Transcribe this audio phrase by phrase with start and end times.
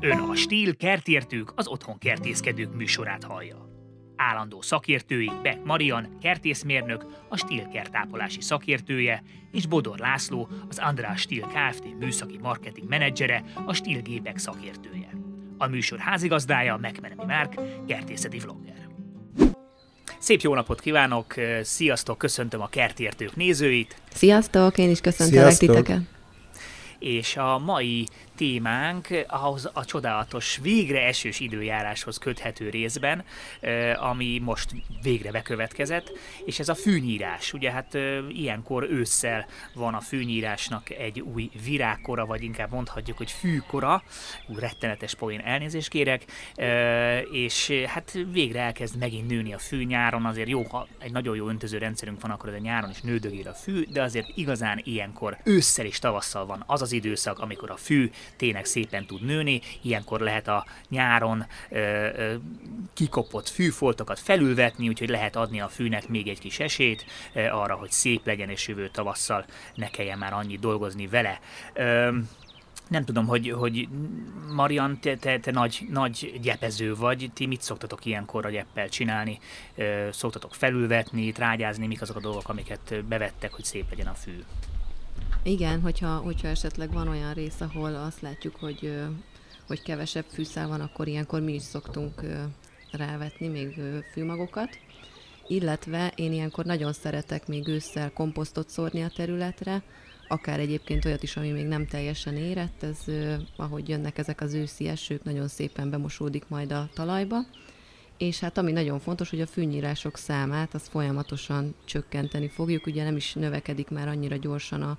[0.00, 3.68] Ön a Stíl kertértők, az otthon kertészkedők műsorát hallja.
[4.16, 9.22] Állandó szakértői Beck Marian, kertészmérnök, a Stíl kertápolási szakértője,
[9.52, 11.98] és Bodor László, az András Stíl Kft.
[11.98, 15.10] műszaki marketing menedzsere, a Stíl gépek szakértője.
[15.58, 17.54] A műsor házigazdája Megmenemi Márk,
[17.86, 18.88] kertészeti vlogger.
[20.18, 24.02] Szép jó napot kívánok, sziasztok, köszöntöm a kertértők nézőit.
[24.10, 26.00] Sziasztok, én is köszöntelek titeket.
[26.98, 28.06] És a mai
[28.38, 33.24] témánk ahhoz a csodálatos, végre esős időjáráshoz köthető részben,
[33.96, 34.70] ami most
[35.02, 36.12] végre bekövetkezett,
[36.44, 37.52] és ez a fűnyírás.
[37.52, 37.98] Ugye hát
[38.28, 44.02] ilyenkor ősszel van a fűnyírásnak egy új virágkora, vagy inkább mondhatjuk, hogy fűkora,
[44.48, 46.24] új rettenetes poén elnézést kérek,
[47.32, 51.48] és hát végre elkezd megint nőni a fű nyáron, azért jó, ha egy nagyon jó
[51.48, 55.36] öntöző rendszerünk van, akkor ez a nyáron is nődögél a fű, de azért igazán ilyenkor
[55.44, 60.20] ősszel és tavasszal van az az időszak, amikor a fű tényleg szépen tud nőni, ilyenkor
[60.20, 62.34] lehet a nyáron ö, ö,
[62.94, 67.90] kikopott fűfoltokat felülvetni, úgyhogy lehet adni a fűnek még egy kis esélyt ö, arra, hogy
[67.90, 71.40] szép legyen, és jövő tavasszal ne kelljen már annyit dolgozni vele.
[71.72, 72.10] Ö,
[72.88, 73.88] nem tudom, hogy, hogy
[74.54, 79.38] Marian, te, te, te nagy, nagy gyepező vagy, ti mit szoktatok ilyenkor a gyeppel csinálni?
[80.10, 84.42] Szoktatok felülvetni, trágyázni, mik azok a dolgok, amiket bevettek, hogy szép legyen a fű?
[85.48, 88.92] Igen, hogyha, hogyha esetleg van olyan rész, ahol azt látjuk, hogy,
[89.66, 92.22] hogy kevesebb fűszál van, akkor ilyenkor mi is szoktunk
[92.92, 93.80] rávetni még
[94.12, 94.78] fűmagokat.
[95.46, 99.82] Illetve én ilyenkor nagyon szeretek még ősszel komposztot szórni a területre,
[100.28, 102.98] akár egyébként olyat is, ami még nem teljesen érett, ez
[103.56, 107.38] ahogy jönnek ezek az őszi esők, nagyon szépen bemosódik majd a talajba.
[108.18, 113.16] És hát ami nagyon fontos, hogy a fűnyírások számát az folyamatosan csökkenteni fogjuk, ugye nem
[113.16, 114.98] is növekedik már annyira gyorsan a,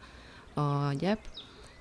[0.59, 1.19] a gyep,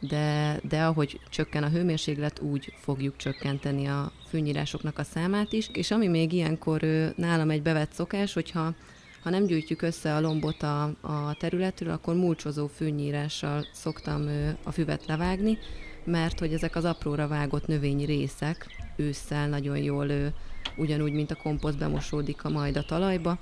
[0.01, 5.71] de, de ahogy csökken a hőmérséklet, úgy fogjuk csökkenteni a fűnyírásoknak a számát is.
[5.73, 6.81] És ami még ilyenkor
[7.17, 8.75] nálam egy bevett szokás, hogyha
[9.23, 14.29] ha nem gyűjtjük össze a lombot a, a területről, akkor mulcsozó fűnyírással szoktam
[14.63, 15.59] a füvet levágni,
[16.05, 20.33] mert hogy ezek az apróra vágott növényi részek ősszel nagyon jól,
[20.77, 23.39] ugyanúgy, mint a komposzt bemosódik a majd a talajba,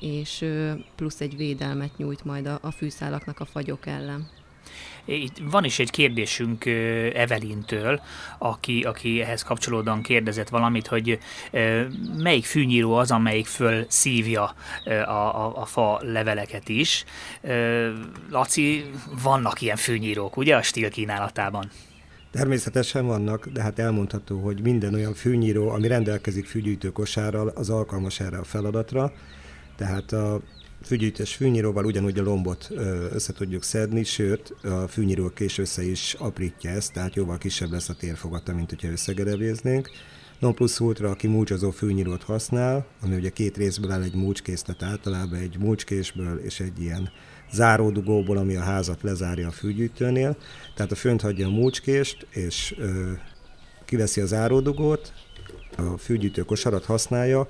[0.00, 0.44] és
[0.94, 4.28] plusz egy védelmet nyújt majd a, a fűszálaknak a fagyok ellen.
[5.04, 6.64] Itt van is egy kérdésünk
[7.14, 8.00] Evelintől,
[8.38, 11.18] aki, aki ehhez kapcsolódóan kérdezett valamit, hogy
[12.18, 17.04] melyik fűnyíró az, amelyik föl szívja a, a, a fa leveleket is.
[18.30, 18.90] Laci,
[19.22, 21.70] vannak ilyen fűnyírók, ugye a stíl kínálatában?
[22.30, 28.20] Természetesen vannak, de hát elmondható, hogy minden olyan fűnyíró, ami rendelkezik fűgyűjtő kosárral, az alkalmas
[28.20, 29.12] erre a feladatra.
[29.76, 30.40] Tehát a
[30.82, 32.70] fűgyűjtés fűnyíróval ugyanúgy a lombot
[33.12, 37.88] össze tudjuk szedni, sőt, a fűnyíró kés össze is aprítja ezt, tehát jóval kisebb lesz
[37.88, 39.90] a térfogata, mint hogyha összegerebéznénk.
[40.38, 45.38] Non plus ultra, aki múcsozó fűnyírót használ, ami ugye két részből áll egy múcskészlet általában
[45.38, 47.10] egy múcskésből és egy ilyen
[47.52, 50.36] záródugóból, ami a házat lezárja a fűgyűjtőnél.
[50.74, 53.12] Tehát a fönt hagyja a múcskést, és ö,
[53.84, 55.12] kiveszi a záródugót,
[55.76, 57.48] a fűgyűjtő kosarat használja,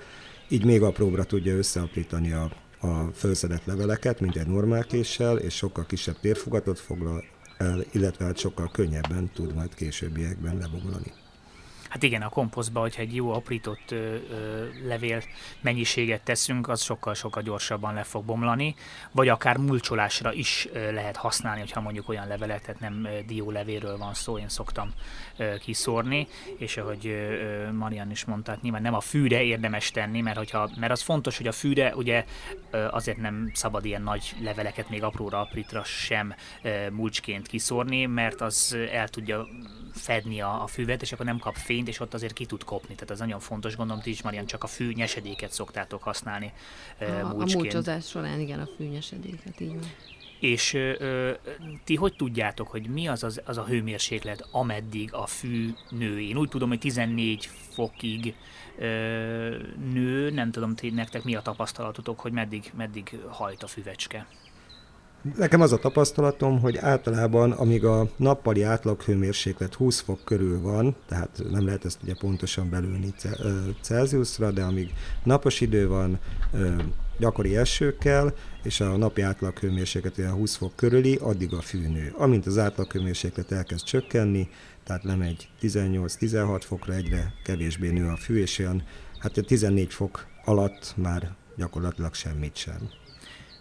[0.48, 2.50] így még apróbbra tudja összeaprítani a
[2.80, 7.24] a felszedett leveleket, mint egy normál késsel, és sokkal kisebb térfogatot foglal
[7.58, 11.12] el, illetve hát sokkal könnyebben tud majd későbbiekben lebomlani.
[11.96, 15.22] Hát igen, a komposztba, hogyha egy jó aprított ö, ö, levél
[15.60, 18.74] mennyiséget teszünk, az sokkal-sokkal gyorsabban le fog bomlani,
[19.12, 24.14] vagy akár mulcsolásra is ö, lehet használni, hogyha mondjuk olyan levelet, tehát nem diólevéről van
[24.14, 24.92] szó, én szoktam
[25.36, 26.26] ö, kiszórni,
[26.56, 30.70] és ahogy ö, Marian is mondta, hát nyilván nem a fűre érdemes tenni, mert, hogyha,
[30.78, 32.24] mert az fontos, hogy a fűre ugye
[32.70, 38.40] ö, azért nem szabad ilyen nagy leveleket még apróra aprítra sem ö, mulcsként kiszórni, mert
[38.40, 39.46] az el tudja
[39.96, 42.94] fedni a, a füvet, és akkor nem kap fényt, és ott azért ki tud kopni.
[42.94, 46.52] Tehát ez nagyon fontos, gondolom, ti is Marian csak a fű nyesedéket szoktátok használni
[46.98, 49.90] a, a mulcsozás során igen, a fű nyesedéket, így van.
[50.40, 51.32] És ö,
[51.84, 56.20] ti hogy tudjátok, hogy mi az, az az a hőmérséklet, ameddig a fű nő?
[56.20, 58.34] Én úgy tudom, hogy 14 fokig
[58.78, 58.86] ö,
[59.92, 64.26] nő, nem tudom, ti nektek mi a tapasztalatotok, hogy meddig, meddig hajt a füvecske?
[65.34, 71.42] Nekem az a tapasztalatom, hogy általában, amíg a nappali átlaghőmérséklet 20 fok körül van, tehát
[71.50, 73.14] nem lehet ezt ugye pontosan belülni
[73.80, 74.92] Celsiusra, de amíg
[75.24, 76.18] napos idő van,
[77.18, 82.14] gyakori esőkkel, és a napi átlaghőmérséklet olyan 20 fok körüli, addig a fűnő.
[82.18, 84.48] Amint az átlaghőmérséklet elkezd csökkenni,
[84.84, 88.82] tehát lemegy 18-16 fokra, egyre kevésbé nő a fű, és olyan,
[89.18, 92.90] hát a 14 fok alatt már gyakorlatilag semmit sem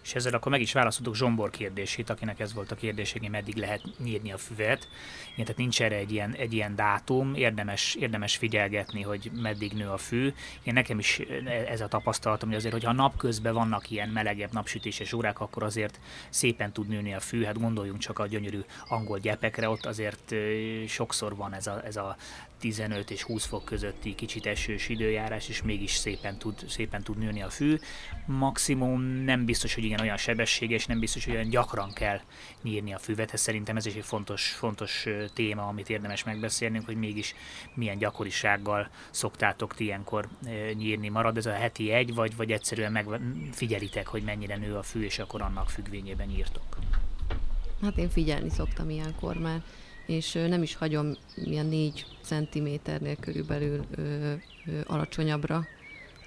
[0.06, 3.56] És ezzel akkor meg is válaszoltuk Zsombor kérdését, akinek ez volt a kérdés, hogy meddig
[3.56, 4.88] lehet nyírni a füvet.
[5.34, 9.90] Igen, tehát nincs erre egy ilyen, egy ilyen dátum, érdemes, érdemes figyelgetni, hogy meddig nő
[9.90, 10.34] a fű.
[10.62, 11.20] Igen, nekem is
[11.68, 16.00] ez a tapasztalatom, hogy azért, hogyha napközben vannak ilyen melegebb napsütéses órák, akkor azért
[16.30, 17.44] szépen tud nőni a fű.
[17.44, 20.36] Hát gondoljunk csak a gyönyörű angol gyepekre, ott azért
[20.88, 22.16] sokszor van ez a, ez a
[22.60, 27.42] 15 és 20 fok közötti kicsit esős időjárás, és mégis szépen tud, szépen tud nőni
[27.42, 27.80] a fű.
[28.26, 32.20] Maximum nem biztos, hogy igen olyan sebességes, nem biztos, hogy olyan gyakran kell
[32.62, 33.34] nyírni a füvet.
[33.34, 37.36] Ez szerintem ez is egy fontos, fontos téma, amit érdemes megbeszélnünk, hogy mégis
[37.74, 40.28] milyen gyakorisággal szoktátok ti ilyenkor
[40.74, 41.10] nyírni.
[41.10, 45.20] Marad ez a heti egy, vagy, vagy egyszerűen megfigyelitek, hogy mennyire nő a fű, és
[45.20, 46.78] akkor annak függvényében írtok?
[47.82, 49.64] Hát én figyelni szoktam ilyenkor, mert
[50.06, 55.68] és nem is hagyom ilyen 4 centiméternél körülbelül ö, ö, alacsonyabbra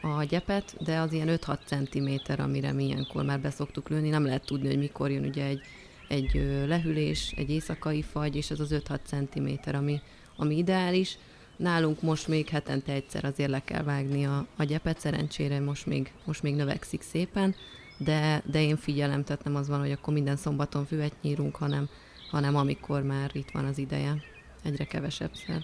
[0.02, 4.44] a gyepet, de az ilyen 5-6 centiméter, amire mi ilyenkor már beszoktuk lőni, nem lehet
[4.44, 5.60] tudni, hogy mikor jön ugye egy,
[6.08, 6.30] egy
[6.66, 10.00] lehűlés, egy éjszakai fagy, és ez az 5-6 centiméter, ami,
[10.36, 11.18] ami ideális.
[11.56, 16.12] Nálunk most még hetente egyszer azért le kell vágni a, a gyepet, szerencsére most még,
[16.24, 17.54] most még növekszik szépen,
[17.98, 21.88] de, de én figyelem, tehát nem az van, hogy akkor minden szombaton füvet nyírunk, hanem,
[22.30, 24.22] hanem amikor már itt van az ideje,
[24.62, 25.62] egyre kevesebb szer.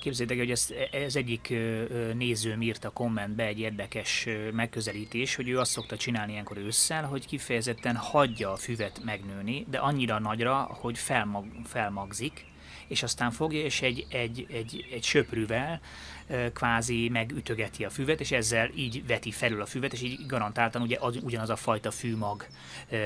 [0.00, 0.68] Képzeljétek, hogy ez,
[1.04, 1.54] ez egyik
[2.14, 7.26] nézőm írt a kommentbe egy érdekes megközelítés, hogy ő azt szokta csinálni ilyenkor ősszel, hogy
[7.26, 12.44] kifejezetten hagyja a füvet megnőni, de annyira nagyra, hogy felmag, felmagzik,
[12.88, 15.80] és aztán fogja, és egy, egy, egy, egy söprűvel
[16.52, 20.96] kvázi megütögeti a füvet, és ezzel így veti felül a füvet, és így garantáltan ugye
[21.00, 22.46] az, ugyanaz a fajta fűmag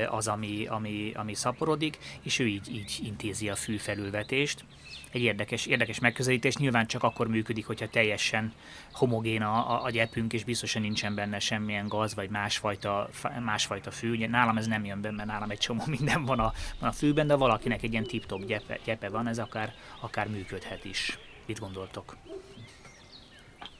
[0.09, 4.63] az, ami, ami, ami szaporodik, és ő így, így intézi a fű felülvetést
[5.11, 6.55] egy érdekes, érdekes megközelítés.
[6.55, 8.53] Nyilván csak akkor működik, hogyha teljesen
[8.91, 13.09] homogén a, a, a gyepünk, és biztosan nincsen benne semmilyen gaz, vagy másfajta,
[13.43, 14.11] másfajta fű.
[14.11, 16.93] Ugye nálam ez nem jön be, mert nálam egy csomó minden van a, van a
[16.93, 21.17] fűben, de valakinek egy ilyen tip-top gyepe, gyepe van, ez akár, akár működhet is.
[21.45, 22.17] Mit gondoltok?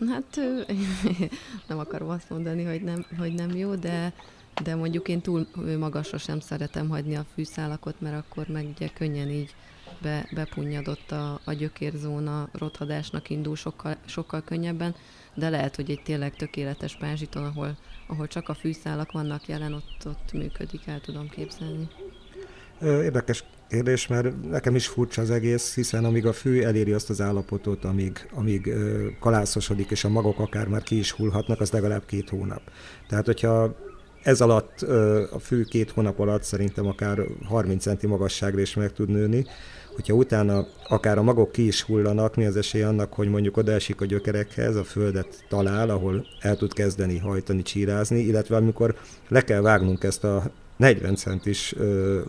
[0.10, 0.39] Hát
[1.68, 4.13] nem akarom azt mondani, hogy nem, hogy nem jó, de,
[4.63, 5.47] de mondjuk én túl
[5.79, 9.55] magasra sem szeretem hagyni a fűszálakot, mert akkor meg ugye könnyen így
[10.01, 14.95] be, bepunnyadott a, a gyökérzóna, rothadásnak indul sokkal, sokkal könnyebben,
[15.33, 17.77] de lehet, hogy egy tényleg tökéletes pázsiton, ahol,
[18.07, 21.87] ahol csak a fűszálak vannak jelen, ott, ott működik, el tudom képzelni.
[22.81, 27.21] Érdekes kérdés, mert nekem is furcsa az egész, hiszen amíg a fű eléri azt az
[27.21, 28.73] állapotot, amíg, amíg
[29.19, 32.61] kalászosodik, és a magok akár már ki is hullhatnak, az legalább két hónap.
[33.07, 33.75] Tehát, hogyha
[34.23, 34.81] ez alatt,
[35.31, 39.45] a fű két hónap alatt szerintem akár 30 centi magasságra is meg tud nőni,
[39.95, 44.01] hogyha utána akár a magok ki is hullanak, mi az esély annak, hogy mondjuk odaesik
[44.01, 48.95] a gyökerekhez, a földet talál, ahol el tud kezdeni hajtani, csírázni, illetve amikor
[49.27, 51.75] le kell vágnunk ezt a 40 centis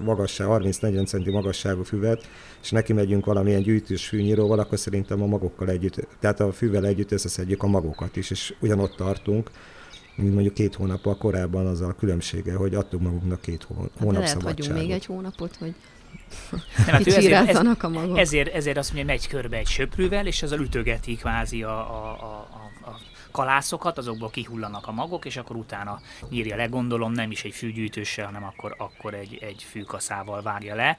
[0.04, 2.28] magasság, 30-40 centi magasságú füvet,
[2.62, 7.12] és neki megyünk valamilyen gyűjtős fűnyíróval, akkor szerintem a magokkal együtt, tehát a fűvel együtt
[7.12, 9.50] összeszedjük a magokat is, és ugyanott tartunk,
[10.14, 14.28] mint mondjuk két hónappal korábban az a különbsége, hogy adtunk magunknak két hónap hát lehet,
[14.28, 14.80] szabadságot.
[14.80, 15.74] még egy hónapot, hogy
[16.50, 18.18] nem, hát ezért, ez, a magok.
[18.18, 22.48] Ezért, ezért azt mondja, megy körbe egy söprűvel, és ezzel ütögeti kvázi a, a, a,
[22.90, 23.00] a
[23.30, 28.26] kalászokat, azokból kihullanak a magok, és akkor utána nyírja le, gondolom nem is egy fűgyűjtőssel,
[28.26, 30.98] hanem akkor, akkor egy, egy fűkaszával vágja le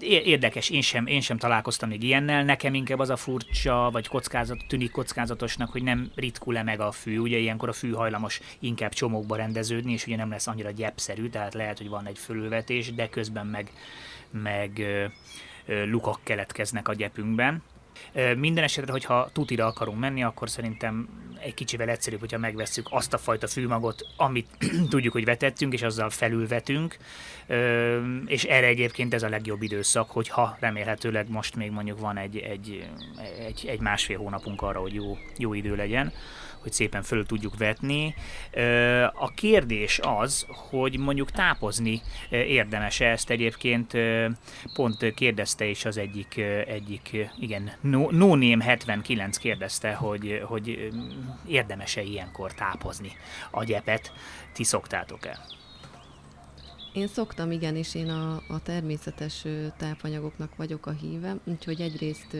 [0.00, 4.64] érdekes, én sem, én sem találkoztam még ilyennel, nekem inkább az a furcsa, vagy kockázat,
[4.68, 9.36] tűnik kockázatosnak, hogy nem ritkul-e meg a fű, ugye ilyenkor a fű hajlamos inkább csomókba
[9.36, 13.46] rendeződni, és ugye nem lesz annyira gyepszerű, tehát lehet, hogy van egy fölülvetés, de közben
[13.46, 13.72] meg,
[14.30, 14.82] meg
[15.66, 17.62] lukak keletkeznek a gyepünkben.
[18.36, 21.08] Minden esetre, hogyha tutira akarunk menni, akkor szerintem
[21.40, 24.46] egy kicsivel egyszerűbb, hogyha megvesszük azt a fajta fűmagot, amit
[24.90, 26.96] tudjuk, hogy vetettünk, és azzal felülvetünk,
[28.26, 32.88] és erre egyébként ez a legjobb időszak, hogyha remélhetőleg most még mondjuk van egy, egy,
[33.38, 36.12] egy, egy másfél hónapunk arra, hogy jó, jó idő legyen,
[36.62, 38.14] hogy szépen föl tudjuk vetni.
[39.14, 43.92] A kérdés az, hogy mondjuk tápozni érdemes -e ezt egyébként,
[44.74, 46.36] pont kérdezte is az egyik,
[46.66, 50.90] egyik igen, no, no Name 79 kérdezte, hogy, hogy
[51.46, 53.12] érdemes-e ilyenkor tápozni
[53.50, 54.12] a gyepet.
[54.52, 55.38] Ti szoktátok-e?
[56.96, 59.44] Én szoktam, igen, és én a, a természetes
[59.76, 62.36] tápanyagoknak vagyok a híve, úgyhogy egyrészt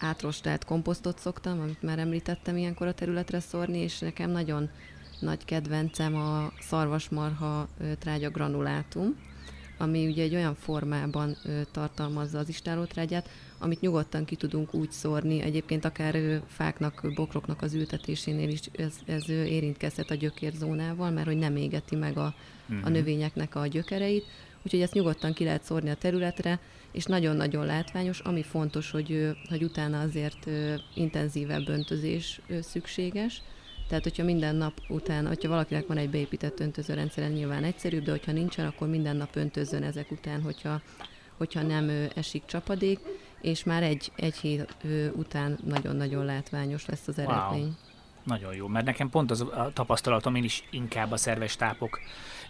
[0.00, 4.70] átrostált komposztot szoktam, amit már említettem ilyenkor a területre szórni, és nekem nagyon
[5.20, 9.16] nagy kedvencem a szarvasmarha trágya granulátum,
[9.78, 11.36] ami ugye egy olyan formában
[11.72, 13.28] tartalmazza az istálótrágyát,
[13.58, 19.28] amit nyugodtan ki tudunk úgy szórni, egyébként akár fáknak, bokroknak az ültetésénél is ez, ez
[19.28, 22.76] érintkezhet a gyökérzónával, mert hogy nem égeti meg a, uh-huh.
[22.84, 22.92] a mhm.
[22.92, 24.24] növényeknek a gyökereit,
[24.62, 26.60] úgyhogy ezt nyugodtan ki lehet szórni a területre,
[26.92, 30.46] és nagyon-nagyon látványos, ami fontos, hogy, hogy utána azért
[30.94, 33.42] intenzívebb öntözés szükséges,
[33.90, 38.32] tehát, hogyha minden nap után, hogyha valakinek van egy beépített öntözőrendszere, nyilván egyszerűbb, de hogyha
[38.32, 40.80] nincsen, akkor minden nap öntözzön ezek után, hogyha,
[41.36, 42.98] hogyha nem esik csapadék,
[43.40, 44.76] és már egy, egy hét
[45.12, 47.62] után nagyon-nagyon látványos lesz az eredmény.
[47.62, 47.72] Wow.
[48.24, 52.00] Nagyon jó, mert nekem pont az a tapasztalatom, én is inkább a szerves tápok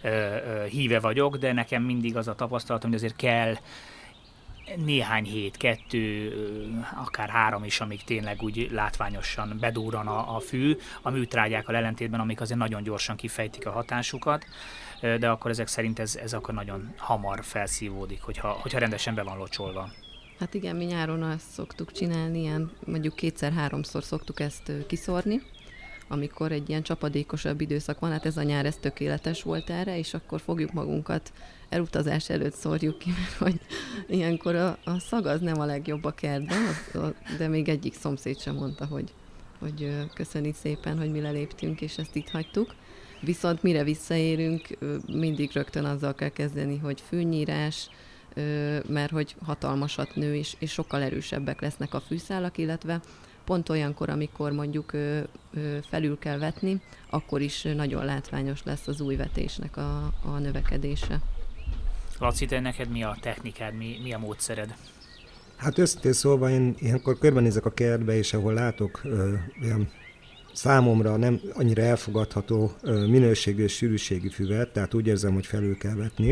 [0.01, 3.55] ö, ö, híve vagyok, de nekem mindig az a tapasztalatom, hogy azért kell
[4.75, 6.33] néhány hét, kettő,
[7.05, 12.41] akár három is, amíg tényleg úgy látványosan bedúran a, a fű, a műtrágyákkal ellentétben, amik
[12.41, 14.45] azért nagyon gyorsan kifejtik a hatásukat,
[15.01, 19.37] de akkor ezek szerint ez, ez akkor nagyon hamar felszívódik, hogyha, hogyha rendesen be van
[19.37, 19.89] locsolva.
[20.39, 25.41] Hát igen, mi nyáron azt szoktuk csinálni, ilyen mondjuk kétszer-háromszor szoktuk ezt kiszórni,
[26.07, 30.13] amikor egy ilyen csapadékosabb időszak van, hát ez a nyár ez tökéletes volt erre, és
[30.13, 31.31] akkor fogjuk magunkat
[31.71, 33.59] elutazás előtt szórjuk ki, mert hogy
[34.07, 37.93] ilyenkor a, a szag az nem a legjobb a kertben, az, a, de még egyik
[37.93, 39.13] szomszéd sem mondta, hogy,
[39.59, 42.75] hogy köszöni szépen, hogy mi leléptünk, és ezt itt hagytuk.
[43.21, 47.89] Viszont mire visszaérünk, mindig rögtön azzal kell kezdeni, hogy fűnyírás,
[48.87, 52.99] mert hogy hatalmasat nő, és, és sokkal erősebbek lesznek a fűszálak, illetve
[53.45, 54.91] pont olyankor, amikor mondjuk
[55.89, 61.21] felül kell vetni, akkor is nagyon látványos lesz az új vetésnek a, a növekedése.
[62.21, 64.75] Laci, te neked mi a technikád, mi, mi a módszered?
[65.55, 69.89] Hát őszintén szólva én ilyenkor körbenézek a kertbe, és ahol látok ö, olyan
[70.53, 75.95] számomra nem annyira elfogadható ö, minőségű és sűrűségű füvet, tehát úgy érzem, hogy felül kell
[75.95, 76.27] vetni.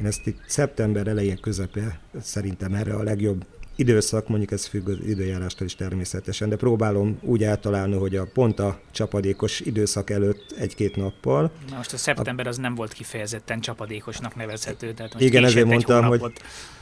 [0.00, 3.44] Én ezt itt szeptember elején közepe szerintem erre a legjobb
[3.76, 8.58] időszak, mondjuk ez függ az időjárástól is természetesen, de próbálom úgy általálni, hogy a pont
[8.58, 11.50] a csapadékos időszak előtt egy-két nappal.
[11.70, 16.04] Na most a szeptember az nem volt kifejezetten csapadékosnak nevezhető, tehát most Igen, ezért mondtam,
[16.04, 16.22] hogy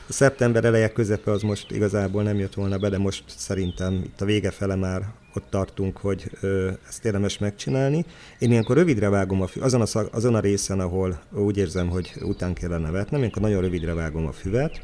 [0.07, 4.21] a szeptember eleje közepe az most igazából nem jött volna be, de most szerintem itt
[4.21, 5.01] a vége fele már
[5.35, 8.05] ott tartunk, hogy ö, ezt érdemes megcsinálni.
[8.39, 11.89] Én ilyenkor rövidre vágom a fü- azon a, szag, azon a részen, ahol úgy érzem,
[11.89, 14.81] hogy után kellene vetnem, ilyenkor nagyon rövidre vágom a füvet,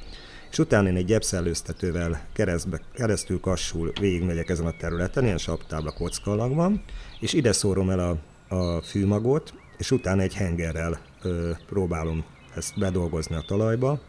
[0.51, 6.47] és utána én egy gyepszellőztetővel keresztbe, keresztül kassul végigmegyek ezen a területen, ilyen saptábla kocka
[6.49, 6.83] van,
[7.19, 8.17] és ide szórom el a,
[8.55, 12.23] a fűmagot, és utána egy hengerrel ö, próbálom
[12.55, 13.99] ezt bedolgozni a talajba.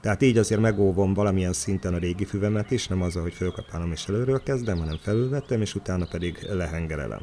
[0.00, 4.06] Tehát így azért megóvom valamilyen szinten a régi füvemet is, nem azzal, hogy fölkapálom és
[4.08, 7.20] előről kezdem, hanem felülvettem, és utána pedig lehengerelem.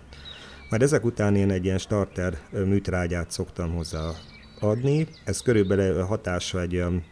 [0.70, 4.12] Majd ezek után én egy ilyen starter műtrágyát szoktam hozzá
[4.60, 7.04] adni, ez körülbelül hatása egy olyan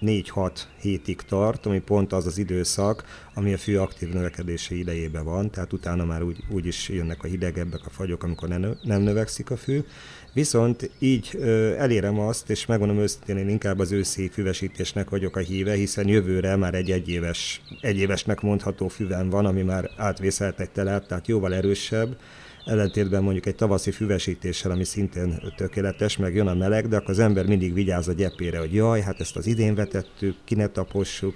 [0.00, 0.50] 4-6
[0.80, 5.72] hétig tart, ami pont az az időszak, ami a fű aktív növekedési idejében van, tehát
[5.72, 9.56] utána már úgy, úgy is jönnek a hidegebbek a fagyok, amikor ne, nem növekszik a
[9.56, 9.84] fű.
[10.32, 15.40] Viszont így ö, elérem azt, és megmondom őszintén, én inkább az őszi füvesítésnek vagyok a
[15.40, 21.06] híve, hiszen jövőre már egy egyéves, egyévesnek mondható füvem van, ami már átvészelt egy telát,
[21.06, 22.16] tehát jóval erősebb,
[22.66, 27.18] ellentétben mondjuk egy tavaszi füvesítéssel, ami szintén tökéletes, meg jön a meleg, de akkor az
[27.18, 31.34] ember mindig vigyáz a gyepére, hogy jaj, hát ezt az idén vetettük, ki ne tapossuk,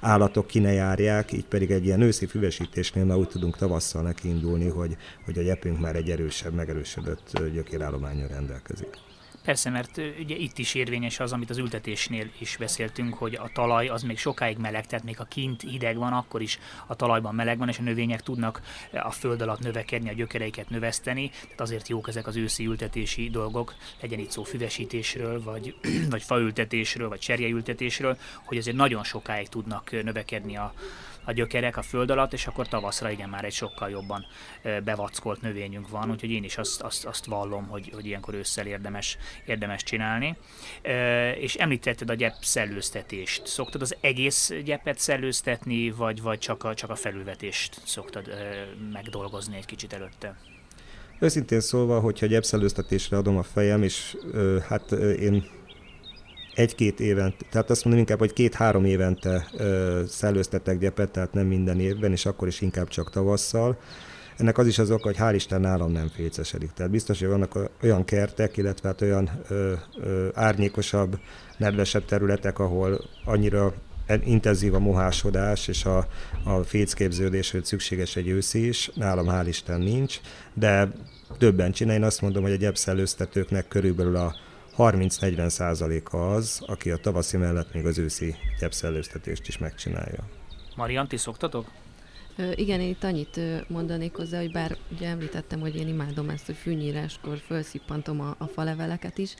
[0.00, 4.28] állatok ki ne járják, így pedig egy ilyen őszi füvesítésnél már úgy tudunk tavasszal neki
[4.28, 8.96] indulni, hogy, hogy a gyepünk már egy erősebb, megerősödött gyökérállományon rendelkezik.
[9.44, 13.88] Persze, mert ugye itt is érvényes az, amit az ültetésnél is beszéltünk, hogy a talaj
[13.88, 17.58] az még sokáig meleg, tehát még a kint hideg van, akkor is a talajban meleg
[17.58, 18.60] van, és a növények tudnak
[18.92, 23.74] a föld alatt növekedni, a gyökereiket növeszteni, tehát azért jók ezek az őszi ültetési dolgok,
[24.00, 25.74] legyen itt szó füvesítésről, vagy,
[26.10, 30.74] vagy faültetésről, vagy cserjeültetésről, hogy azért nagyon sokáig tudnak növekedni a,
[31.24, 34.26] a gyökerek a föld alatt, és akkor tavaszra igen már egy sokkal jobban
[34.84, 39.18] bevackolt növényünk van, úgyhogy én is azt, azt, azt vallom, hogy, hogy ilyenkor ősszel érdemes,
[39.46, 40.36] érdemes csinálni.
[41.40, 43.46] És említetted a gyep szellőztetést.
[43.46, 48.30] Szoktad az egész gyepet szellőztetni, vagy, vagy csak, a, csak a felülvetést szoktad
[48.92, 50.36] megdolgozni egy kicsit előtte?
[51.18, 54.16] Őszintén szólva, hogyha gyepszellőztetésre adom a fejem, és
[54.68, 55.44] hát én
[56.54, 61.80] egy-két évente, tehát azt mondom inkább, hogy két-három évente ö, szellőztetek gyepet, tehát nem minden
[61.80, 63.78] évben, és akkor is inkább csak tavasszal.
[64.36, 66.70] Ennek az is az oka, hogy hál' Isten nálam nem fécesedik.
[66.72, 71.18] Tehát biztos, hogy vannak olyan kertek, illetve hát olyan ö, ö, árnyékosabb,
[71.56, 73.74] nedvesebb területek, ahol annyira
[74.24, 76.06] intenzív a mohásodás és a,
[76.44, 78.90] a fécképződés, hogy szükséges egy őszi is.
[78.94, 80.20] Nálam hál' Isten nincs,
[80.54, 80.88] de
[81.38, 81.96] többen csinál.
[81.96, 84.34] Én azt mondom, hogy a gyepszellőztetőknek körülbelül a
[84.78, 90.28] 30-40 százaléka az, aki a tavaszi mellett még az őszi gyepszellőztetést is megcsinálja.
[90.76, 91.70] Marian, ti szoktatok?
[92.54, 96.54] Igen, én itt annyit mondanék hozzá, hogy bár ugye említettem, hogy én imádom ezt, hogy
[96.54, 99.34] fűnyíráskor felszippantom a, a faleveleket is,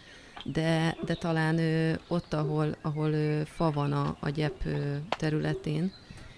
[0.45, 5.93] de, de talán ö, ott, ahol, ahol ö, fa van a, a gyep ö, területén,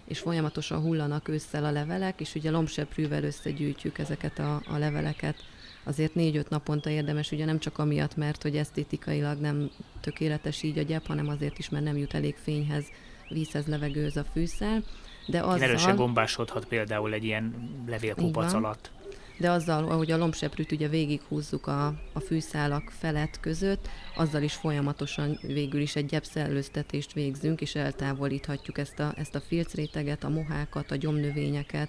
[0.04, 5.36] és folyamatosan hullanak ősszel a levelek, és ugye lombseprűvel összegyűjtjük ezeket a, a leveleket,
[5.84, 9.70] azért négy-öt naponta érdemes, ugye nem csak amiatt, mert hogy esztétikailag nem
[10.00, 12.84] tökéletes így a gyep, hanem azért is, mert nem jut elég fényhez,
[13.28, 14.82] vízhez, levegőhöz a fűszer.
[15.26, 15.62] De azzal...
[15.62, 18.90] Erősen gombásodhat például egy ilyen levélkupac alatt
[19.42, 25.38] de azzal, ahogy a lombseprűt ugye végighúzzuk a, a fűszálak felett között, azzal is folyamatosan
[25.42, 30.96] végül is egy gyepszellőztetést végzünk, és eltávolíthatjuk ezt a, ezt a filcréteget, a mohákat, a
[30.96, 31.88] gyomnövényeket,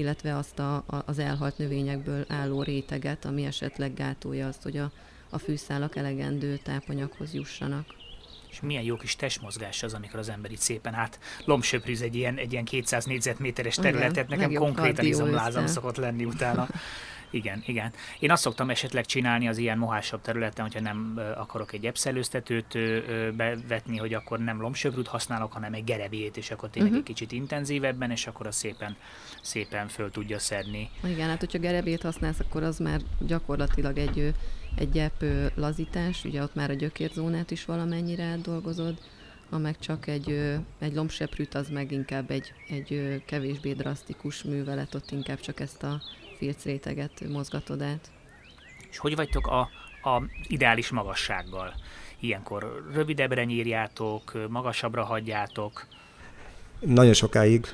[0.00, 4.92] illetve azt a, a, az elhalt növényekből álló réteget, ami esetleg gátolja azt, hogy a,
[5.30, 7.86] a fűszálak elegendő tápanyaghoz jussanak.
[8.50, 12.36] És milyen jó kis testmozgás az, amikor az ember itt szépen hát lombsöprűz egy ilyen,
[12.36, 16.68] egy ilyen 200 négyzetméteres területet, Igen, nekem konkrétan izomlázam szokott lenni utána.
[17.30, 17.92] Igen, igen.
[18.18, 22.78] Én azt szoktam esetleg csinálni az ilyen mohásabb területen, hogyha nem akarok egy epszelőztetőt
[23.36, 27.06] bevetni, hogy akkor nem lombsöprűt használok, hanem egy gerebét, és akkor tényleg uh-huh.
[27.08, 28.96] egy kicsit intenzívebben, és akkor az szépen,
[29.42, 30.90] szépen föl tudja szedni.
[31.04, 34.34] Igen, hát hogyha gerebét használsz, akkor az már gyakorlatilag egy
[34.76, 38.98] egy gyep lazítás, ugye ott már a gyökérzónát is valamennyire dolgozod,
[39.50, 45.10] ha meg csak egy, egy lombseprűt, az meg inkább egy, egy kevésbé drasztikus művelet, ott
[45.10, 46.02] inkább csak ezt a
[46.40, 48.10] filcréteget mozgatod át.
[48.90, 49.60] És hogy vagytok a,
[50.10, 51.74] a ideális magassággal?
[52.20, 55.86] Ilyenkor rövidebbre nyírjátok, magasabbra hagyjátok?
[56.80, 57.66] Nagyon sokáig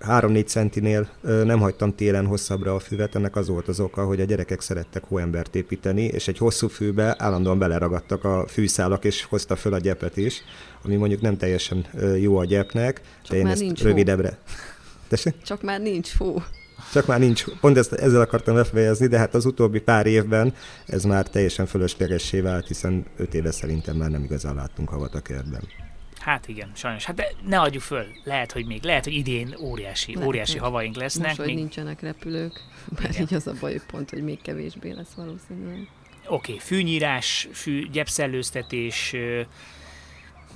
[0.00, 4.24] 3-4 centinél nem hagytam télen hosszabbra a füvet, ennek az volt az oka, hogy a
[4.24, 9.74] gyerekek szerettek hóembert építeni, és egy hosszú fűbe állandóan beleragadtak a fűszálak, és hozta föl
[9.74, 10.42] a gyepet is,
[10.84, 11.86] ami mondjuk nem teljesen
[12.20, 14.38] jó a gyepnek, Csak de én ezt rövidebbre.
[15.44, 16.42] Csak már nincs hó.
[16.92, 20.54] Csak már nincs, pont ezt, ezzel akartam befejezni, de hát az utóbbi pár évben
[20.86, 25.20] ez már teljesen fölöslegessé vált, hiszen öt éve szerintem már nem igazán láttunk havat a
[25.20, 25.62] kertben.
[26.18, 27.04] Hát igen, sajnos.
[27.04, 28.04] Hát de ne adjuk föl.
[28.24, 31.26] Lehet, hogy még, lehet, hogy idén óriási, lehet, óriási havaink lesznek.
[31.26, 31.56] Most, hogy még...
[31.56, 32.60] nincsenek repülők,
[33.02, 35.88] bár így az a baj, pont, hogy még kevésbé lesz valószínűleg.
[36.26, 39.16] Oké, okay, fűnyírás, fű, gyepszellőztetés,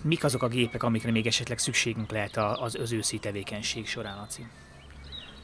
[0.03, 4.46] mik azok a gépek, amikre még esetleg szükségünk lehet az özőszi tevékenység során, Laci?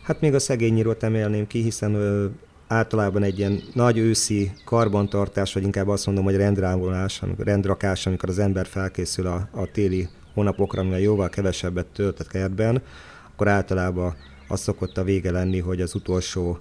[0.03, 2.27] Hát még a szegényírót emelném ki, hiszen ö,
[2.69, 8.29] általában egy ilyen nagy őszi karbantartás, vagy inkább azt mondom, hogy rendrámolás, amikor, rendrakás, amikor
[8.29, 12.83] az ember felkészül a, a téli hónapokra, mivel jóval kevesebbet töltött kertben,
[13.33, 14.15] akkor általában
[14.49, 16.59] az szokott a vége lenni, hogy az utolsó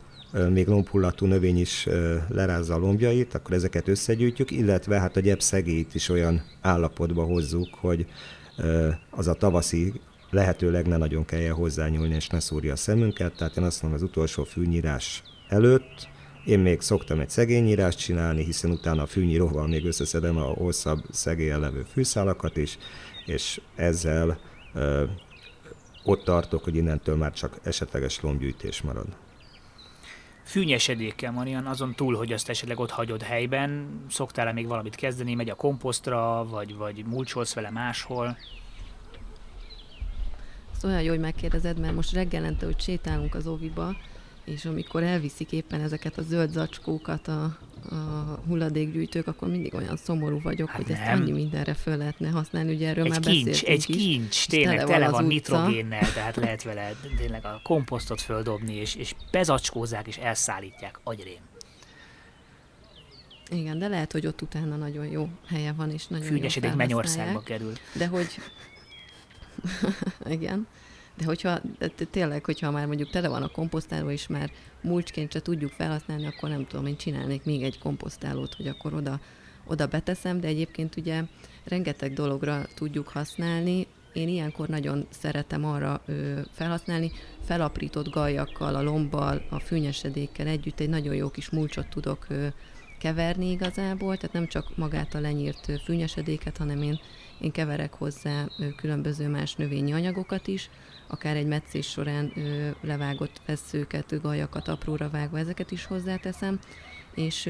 [0.50, 1.88] még lombhullatú növény is
[2.28, 8.06] lerázza a lombjait, akkor ezeket összegyűjtjük, illetve hát a gyepszegélyt is olyan állapotba hozzuk, hogy
[9.10, 9.94] az a tavaszi
[10.32, 13.36] lehetőleg ne nagyon kelljen hozzányúlni, és ne szúrja a szemünket.
[13.36, 16.10] Tehát én azt mondom, az utolsó fűnyírás előtt
[16.46, 21.60] én még szoktam egy szegényírást csinálni, hiszen utána a fűnyíróval még összeszedem a hosszabb szegélyen
[21.60, 22.78] levő fűszálakat is,
[23.26, 24.40] és ezzel
[24.74, 25.04] ö,
[26.04, 29.08] ott tartok, hogy innentől már csak esetleges lombgyűjtés marad.
[30.44, 35.50] Fűnyesedékkel, Marian, azon túl, hogy azt esetleg ott hagyod helyben, szoktál-e még valamit kezdeni, megy
[35.50, 38.38] a komposztra, vagy, vagy mulcsolsz vele máshol?
[40.82, 43.96] Ez olyan jó, hogy megkérdezed, mert most reggelente, hogy sétálunk az óviba,
[44.46, 47.44] és amikor elviszik éppen ezeket a zöld zacskókat a,
[47.90, 47.96] a
[48.48, 51.02] hulladékgyűjtők, akkor mindig olyan szomorú vagyok, hát hogy nem.
[51.02, 54.48] ezt annyi mindenre föl lehetne használni, ugye erről egy már kincs, beszéltünk Egy is, kincs,
[54.48, 59.16] tényleg tele, tele van, van nitrogénnel, tehát lehet vele tényleg a komposztot földobni, és, és
[59.32, 61.42] bezacskózzák, és elszállítják agyrém.
[63.50, 67.74] Igen, de lehet, hogy ott utána nagyon jó helye van, és nagyon Fűnyesedik Mennyországba kerül.
[67.94, 68.28] De hogy...
[70.32, 70.68] Igen.
[71.18, 71.60] De hogyha
[72.12, 76.50] tényleg, hogyha már mondjuk tele van a komposztáló, és már mulcsként se tudjuk felhasználni, akkor
[76.50, 79.20] nem tudom, én csinálnék még egy komposztálót, hogy akkor oda,
[79.68, 81.24] oda beteszem, de egyébként ugye
[81.64, 83.88] rengeteg dologra tudjuk használni.
[84.14, 87.12] Én ilyenkor nagyon szeretem arra ö, felhasználni,
[87.44, 92.48] felaprított gajakkal, a lombbal, a fűnyesedékkel együtt egy nagyon jó kis mulcsot tudok ö,
[93.02, 97.00] keverni igazából, tehát nem csak magát a lenyírt fűnyesedéket, hanem én,
[97.40, 100.70] én keverek hozzá különböző más növényi anyagokat is,
[101.08, 102.34] akár egy meccés során
[102.82, 106.60] levágott veszőket, gajakat apróra vágva, ezeket is hozzáteszem,
[107.16, 107.50] és,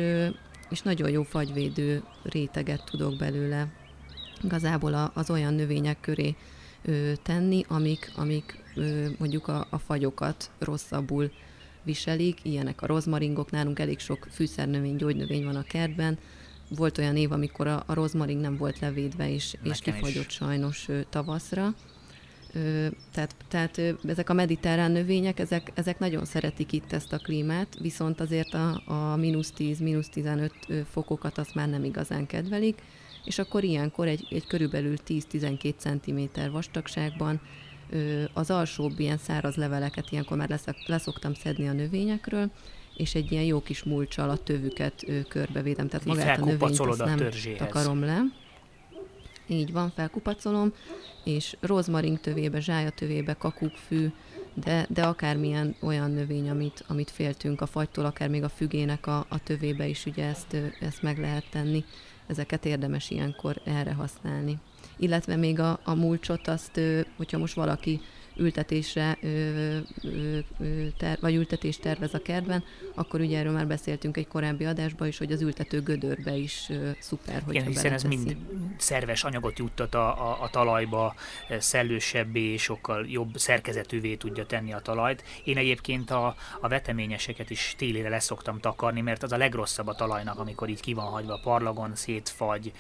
[0.70, 3.68] és nagyon jó fagyvédő réteget tudok belőle
[4.44, 6.36] igazából az olyan növények köré
[7.24, 8.64] tenni, amik, amik
[9.18, 11.32] mondjuk a, a fagyokat rosszabbul
[11.84, 16.18] viselik, ilyenek a rozmaringok, nálunk elég sok fűszernövény, gyógynövény van a kertben,
[16.70, 20.34] volt olyan év, amikor a, a rozmarin nem volt levédve, és, és kifagyott is.
[20.34, 21.74] sajnos tavaszra.
[23.12, 28.20] Tehát, tehát ezek a mediterrán növények, ezek, ezek nagyon szeretik itt ezt a klímát, viszont
[28.20, 30.54] azért a, a mínusz 10, mínusz 15
[30.92, 32.82] fokokat azt már nem igazán kedvelik,
[33.24, 37.42] és akkor ilyenkor egy, egy körülbelül 10-12 cm vastagságban
[38.34, 42.52] az alsóbb ilyen száraz leveleket ilyenkor már leszoktam szedni a növényekről,
[42.96, 47.18] és egy ilyen jó kis mulcsal a tövüket körbevédem, tehát magát a növényt azt nem
[47.18, 47.58] törzséhez.
[47.58, 48.22] takarom le.
[49.48, 50.74] Így van, felkupacolom,
[51.24, 54.08] és rozmarin tövébe, zsája tövébe, kakukkfű,
[54.54, 59.26] de, de akármilyen olyan növény, amit, amit féltünk a fagytól, akár még a fügének a,
[59.30, 61.84] a tövébe is, ugye ezt, ezt meg lehet tenni.
[62.28, 64.58] Ezeket érdemes ilyenkor erre használni.
[65.02, 66.80] Illetve még a, a mulcsot, azt,
[67.18, 68.02] hogyha most valaki
[68.42, 69.18] ültetésre
[70.98, 72.64] ter, vagy ültetést tervez a kertben,
[72.96, 77.42] akkor ugye erről már beszéltünk egy korábbi adásban is, hogy az ültető gödörbe is szuper,
[77.42, 78.36] hogy Igen, hiszen ez mind
[78.78, 81.16] szerves anyagot juttat a, a, a talajba,
[81.60, 85.24] szellősebbé és sokkal jobb szerkezetűvé tudja tenni a talajt.
[85.44, 90.40] Én egyébként a, a veteményeseket is télére leszoktam takarni, mert az a legrosszabb a talajnak,
[90.40, 92.72] amikor így ki van hagyva a parlagon, szétfagy,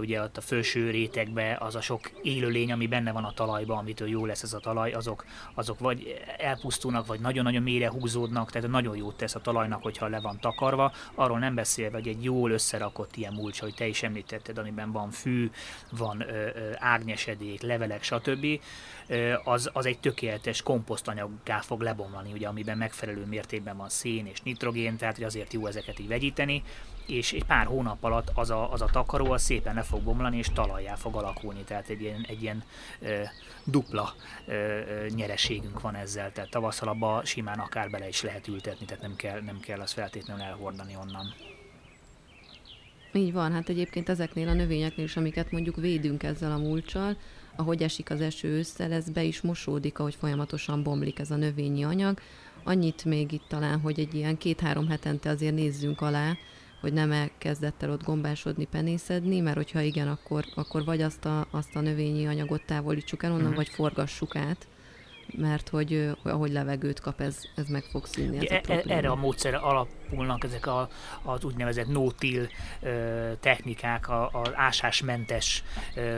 [0.00, 4.08] ugye ott a felső rétegbe az a sok élőlény, ami benne van a talajban, amitől
[4.08, 8.96] jó lesz ez a talaj, azok, azok vagy elpusztulnak, vagy nagyon-nagyon mélyre húzódnak, tehát nagyon
[8.96, 10.92] jót tesz a talajnak, hogyha le van takarva.
[11.14, 15.10] Arról nem beszélve, hogy egy jól összerakott ilyen mulcsa, hogy te is említetted, amiben van
[15.10, 15.50] fű,
[15.90, 18.46] van ö, ö, ágnyesedék, levelek, stb.
[19.06, 24.40] Ö, az, az egy tökéletes komposztanyaggá fog lebomlani, ugye, amiben megfelelő mértékben van szén és
[24.40, 26.62] nitrogén, tehát hogy azért jó ezeket így vegyíteni
[27.08, 30.36] és egy pár hónap alatt az a, az a takaró az szépen le fog bomlani,
[30.36, 32.62] és talajjá fog alakulni, tehát egy ilyen, egy ilyen
[33.00, 33.22] ö,
[33.64, 34.14] dupla
[34.46, 39.16] ö, nyereségünk van ezzel, tehát tavasszal abba simán akár bele is lehet ültetni, tehát nem
[39.16, 41.34] kell, nem kell azt feltétlenül elhordani onnan.
[43.12, 47.16] Így van, hát egyébként ezeknél a növényeknél is, amiket mondjuk védünk ezzel a mulcsal,
[47.56, 51.84] ahogy esik az eső ősszel, ez be is mosódik, ahogy folyamatosan bomlik ez a növényi
[51.84, 52.20] anyag.
[52.64, 56.36] Annyit még itt talán, hogy egy ilyen két-három hetente azért nézzünk alá,
[56.80, 61.46] hogy nem elkezdett el ott gombásodni, penészedni, mert hogyha igen, akkor, akkor vagy azt a,
[61.50, 63.56] azt a növényi anyagot távolítsuk el onnan, uh-huh.
[63.56, 64.68] vagy forgassuk át,
[65.36, 68.48] mert hogy ahogy levegőt kap, ez, ez meg fog szűnni.
[68.48, 69.54] Ez e, a erre a módszer
[70.08, 70.88] alapulnak ezek a,
[71.22, 72.48] az úgynevezett no-till
[73.40, 75.64] technikák, az ásásmentes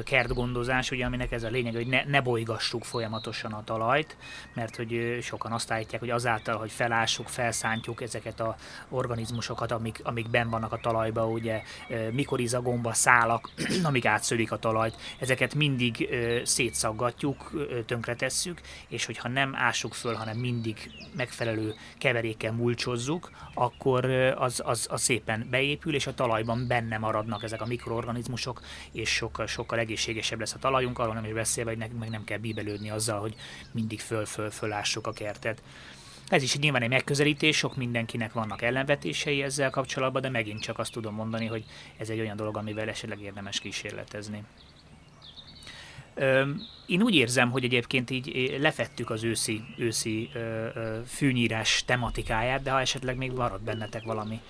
[0.05, 4.17] kertgondozás, ugye, aminek ez a lényeg, hogy ne, ne bolygassuk folyamatosan a talajt,
[4.55, 8.57] mert hogy sokan azt állítják, hogy azáltal, hogy felássuk, felszántjuk ezeket a
[8.89, 11.63] organizmusokat, amik, amik ben vannak a talajba, ugye
[12.11, 13.51] mikoriza, gomba, szálak,
[13.83, 16.09] amik átszölik a talajt, ezeket mindig
[16.45, 17.51] szétszaggatjuk,
[17.87, 23.80] tönkretesszük, és hogyha nem ássuk föl, hanem mindig megfelelő keverékkel mulcsozzuk, akkor
[24.37, 28.61] az, az, az szépen beépül, és a talajban benne maradnak ezek a mikroorganizmusok,
[28.93, 32.39] és sokkal, sokkal egészségesebb lesz a talajunk, arról nem is beszélve, hogy meg nem kell
[32.39, 33.35] bíbelődni azzal, hogy
[33.73, 35.63] mindig föl-föl ássuk a kertet.
[36.29, 40.93] Ez is nyilván egy megközelítés, sok mindenkinek vannak ellenvetései ezzel kapcsolatban, de megint csak azt
[40.93, 41.65] tudom mondani, hogy
[41.97, 44.43] ez egy olyan dolog, amivel esetleg érdemes kísérletezni.
[46.87, 50.31] Én úgy érzem, hogy egyébként így lefettük az őszi, őszi
[51.07, 54.41] fűnyírás tematikáját, de ha esetleg még marad bennetek valami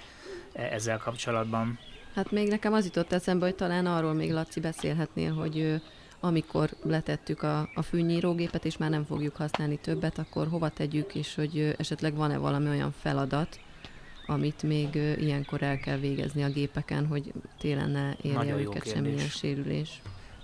[0.53, 1.79] e, ezzel kapcsolatban.
[2.15, 5.81] Hát még nekem az jutott eszembe, hogy talán arról még Laci beszélhetnél, hogy
[6.21, 11.35] amikor letettük a, a fűnyírógépet, és már nem fogjuk használni többet, akkor hova tegyük, és
[11.35, 13.61] hogy esetleg van-e valami olyan feladat,
[14.27, 19.29] amit még ilyenkor el kell végezni a gépeken, hogy télen ne érje Nagyon őket semmilyen
[19.29, 20.01] sérülés.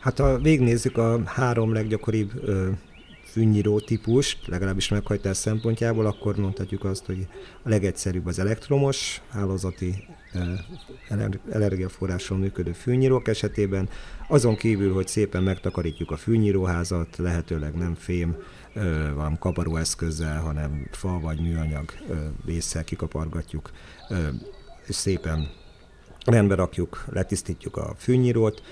[0.06, 2.68] Hát ha végnézzük a három leggyakoribb ö,
[3.24, 7.26] fűnyíró típus, legalábbis meghajtás szempontjából, akkor mondhatjuk azt, hogy
[7.62, 10.06] a legegyszerűbb az elektromos hálózati
[11.50, 13.88] energiaforráson működő fűnyírók esetében,
[14.28, 18.36] azon kívül, hogy szépen megtakarítjuk a fűnyíróházat, lehetőleg nem fém,
[19.14, 21.92] valami kaparó eszközzel, hanem fa vagy műanyag
[22.44, 23.70] vészsel kikapargatjuk,
[24.86, 25.48] és szépen
[26.24, 28.62] rendbe rakjuk, letisztítjuk a fűnyírót,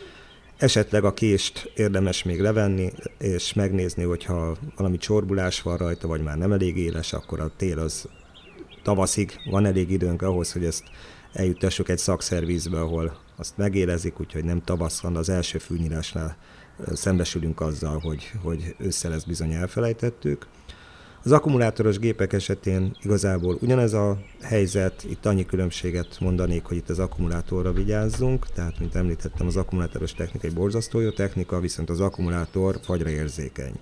[0.65, 6.39] Esetleg a kést érdemes még levenni, és megnézni, hogyha valami csorbulás van rajta, vagy már
[6.39, 8.09] nem elég éles, akkor a tél az
[8.83, 10.85] tavaszig van elég időnk ahhoz, hogy ezt
[11.33, 16.37] eljuttassuk egy szakszervizbe, ahol azt megélezik, úgyhogy nem tavaszon az első fűnyírásnál
[16.93, 20.47] szembesülünk azzal, hogy, hogy ősszel ezt bizony elfelejtettük.
[21.25, 26.99] Az akkumulátoros gépek esetén igazából ugyanez a helyzet, itt annyi különbséget mondanék, hogy itt az
[26.99, 32.79] akkumulátorra vigyázzunk, tehát mint említettem, az akkumulátoros technika egy borzasztó jó technika, viszont az akkumulátor
[32.83, 33.73] fagyra érzékeny.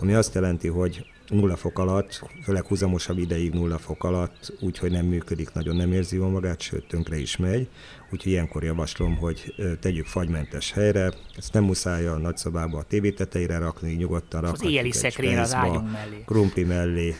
[0.00, 5.06] Ami azt jelenti, hogy nulla fok alatt, főleg húzamosabb ideig nulla fok alatt, úgyhogy nem
[5.06, 7.68] működik, nagyon nem érzi jól magát, sőt tönkre is megy.
[8.10, 13.58] Úgyhogy ilyenkor javaslom, hogy tegyük fagymentes helyre, ezt nem muszáj a nagyszobába a tévé tetejére
[13.58, 16.22] rakni, nyugodtan rakhatjuk Az éjjeli szekrényre az ágyunk mellé.
[16.26, 17.14] Krumpli mellé,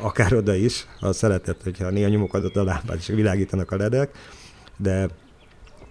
[0.00, 4.16] akár oda is, ha szeretett, hogyha néha nyomok adott a lábát, és világítanak a ledek,
[4.76, 5.08] de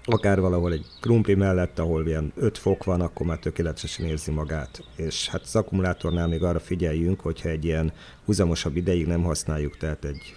[0.06, 4.84] akár valahol egy krumpli mellett, ahol ilyen 5 fok van, akkor már tökéletesen érzi magát.
[4.96, 7.92] És hát az akkumulátornál még arra figyeljünk, hogyha egy ilyen
[8.26, 10.36] húzamosabb ideig nem használjuk, tehát egy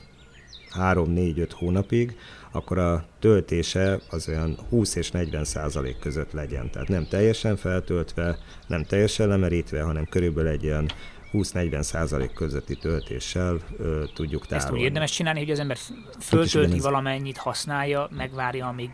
[0.78, 2.16] 3-4-5 hónapig,
[2.52, 6.70] akkor a töltése az olyan 20 és 40 százalék között legyen.
[6.70, 10.86] Tehát nem teljesen feltöltve, nem teljesen lemerítve, hanem körülbelül egy olyan
[11.32, 14.64] 20-40 százalék közötti töltéssel ö, tudjuk tárolni.
[14.64, 15.78] Ezt úgy érdemes csinálni, hogy az ember
[16.20, 18.90] föltölti valamennyit, használja, megvárja, amíg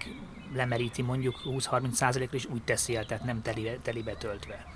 [0.54, 4.66] lemeríti mondjuk 20-30 százalékra, és úgy teszi el, tehát nem teli, telibe töltve.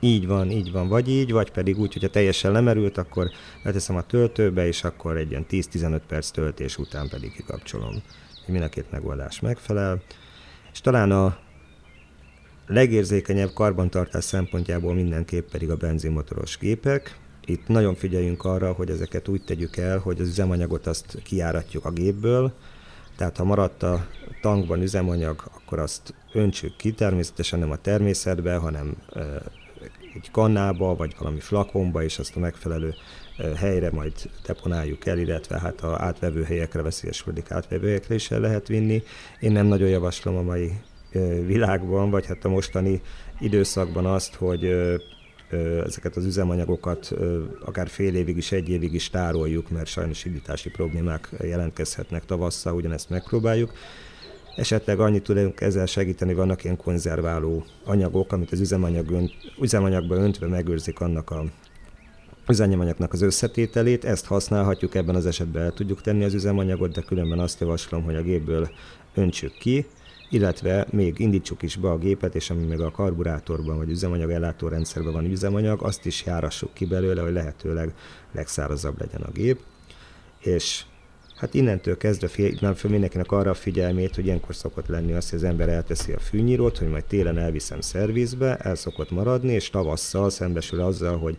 [0.00, 0.88] Így van, így van.
[0.88, 3.30] Vagy így, vagy pedig úgy, hogyha teljesen lemerült, akkor
[3.62, 8.02] leteszem a töltőbe, és akkor egy ilyen 10-15 perc töltés után pedig kikapcsolom.
[8.46, 10.02] Mind a két megoldás megfelel.
[10.72, 11.38] És talán a
[12.66, 17.18] legérzékenyebb karbantartás szempontjából mindenképp pedig a benzinmotoros gépek.
[17.44, 21.90] Itt nagyon figyeljünk arra, hogy ezeket úgy tegyük el, hogy az üzemanyagot azt kiáratjuk a
[21.90, 22.52] gépből,
[23.16, 24.06] tehát ha maradt a
[24.40, 28.96] tankban üzemanyag, akkor azt öntsük ki, természetesen nem a természetbe, hanem
[30.14, 32.94] egy kannába, vagy valami flakonba, és azt a megfelelő
[33.56, 34.12] helyre majd
[34.46, 39.02] deponáljuk el, illetve hát a átvevő helyekre, veszélyeskedik átvevő helyekre is el lehet vinni.
[39.40, 40.72] Én nem nagyon javaslom a mai
[41.46, 43.02] világban, vagy hát a mostani
[43.40, 44.74] időszakban azt, hogy
[45.86, 47.12] ezeket az üzemanyagokat
[47.64, 53.10] akár fél évig is, egy évig is tároljuk, mert sajnos indítási problémák jelentkezhetnek tavasszal, ugyanezt
[53.10, 53.72] megpróbáljuk.
[54.56, 61.00] Esetleg annyit tudunk ezzel segíteni, vannak ilyen konzerváló anyagok, amit az üzemanyag, üzemanyagba öntve megőrzik
[61.00, 61.44] annak a
[62.48, 67.38] üzemanyagnak az összetételét, ezt használhatjuk, ebben az esetben el tudjuk tenni az üzemanyagot, de különben
[67.38, 68.70] azt javaslom, hogy a gépből
[69.14, 69.86] öntsük ki,
[70.30, 75.12] illetve még indítsuk is be a gépet, és ami még a karburátorban vagy üzemanyag ellátórendszerben
[75.12, 77.94] van üzemanyag, azt is járassuk ki belőle, hogy lehetőleg
[78.32, 79.58] legszárazabb legyen a gép.
[80.38, 80.84] És
[81.36, 82.28] hát innentől kezdve
[82.60, 86.12] nem föl mindenkinek arra a figyelmét, hogy ilyenkor szokott lenni az, hogy az ember elteszi
[86.12, 91.36] a fűnyírót, hogy majd télen elviszem szervizbe, el szokott maradni, és tavasszal szembesül azzal, hogy,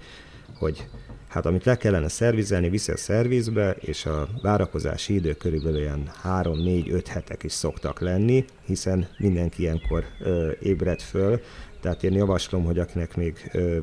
[0.57, 0.87] hogy
[1.35, 7.03] hát amit le kellene szervizelni, viszi a szervizbe, és a várakozási idő körülbelül ilyen 3-4-5
[7.09, 11.41] hetek is szoktak lenni, hiszen mindenki ilyenkor ö, ébred föl,
[11.81, 13.77] tehát én javaslom, hogy akinek még ö,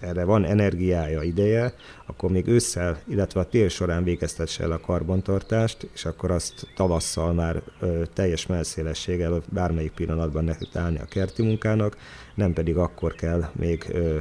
[0.00, 1.74] erre van energiája, ideje,
[2.06, 7.32] akkor még ősszel, illetve a tél során végeztesse el a karbantartást, és akkor azt tavasszal
[7.32, 11.96] már ö, teljes melszélességgel bármelyik pillanatban neki állni a kerti munkának,
[12.34, 14.16] nem pedig akkor kell még ö,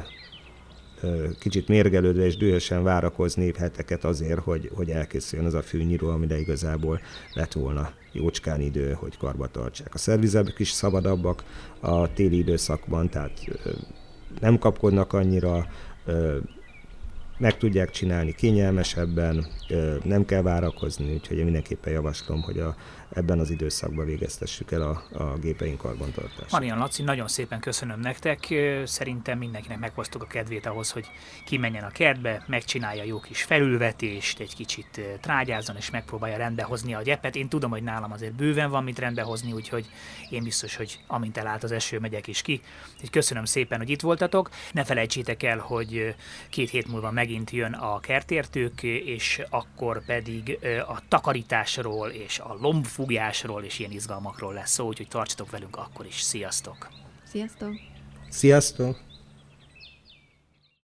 [1.40, 7.00] kicsit mérgelődve és dühösen várakozni heteket azért, hogy, hogy elkészüljön az a fűnyíró, amire igazából
[7.34, 9.94] lett volna jócskán idő, hogy karba tartsák.
[9.94, 11.44] A szervizek is szabadabbak
[11.80, 13.32] a téli időszakban, tehát
[14.40, 15.68] nem kapkodnak annyira,
[17.40, 19.48] meg tudják csinálni kényelmesebben,
[20.04, 22.76] nem kell várakozni, úgyhogy én mindenképpen javaslom, hogy a,
[23.14, 26.52] ebben az időszakban végeztessük el a, a gépeink karbantartását.
[26.52, 28.54] Marian Laci, nagyon szépen köszönöm nektek.
[28.84, 31.06] Szerintem mindenkinek meghoztuk a kedvét ahhoz, hogy
[31.46, 37.36] kimenjen a kertbe, megcsinálja jó kis felülvetést, egy kicsit trágyázzon és megpróbálja rendbehozni a gyepet.
[37.36, 39.86] Én tudom, hogy nálam azért bőven van mit rendbehozni, úgyhogy
[40.30, 42.62] én biztos, hogy amint elállt az eső, megyek is ki.
[42.94, 44.50] Úgyhogy köszönöm szépen, hogy itt voltatok.
[44.72, 46.16] Ne felejtsétek el, hogy
[46.50, 52.86] két hét múlva megint jön a kertértők, és akkor pedig a takarításról és a lomb
[52.86, 56.22] fújásról és ilyen izgalmakról lesz szó, úgyhogy tartsatok velünk akkor is.
[56.22, 56.90] Sziasztok!
[57.24, 57.74] Sziasztok!
[58.30, 59.09] Sziasztok!